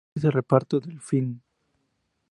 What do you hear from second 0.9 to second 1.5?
film.